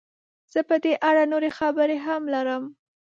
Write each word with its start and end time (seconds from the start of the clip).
زه 0.53 0.59
په 0.69 0.75
دې 0.83 0.93
اړه 1.09 1.23
نورې 1.31 1.49
خبرې 1.57 1.97
هم 2.05 2.23
لرم. 2.33 2.63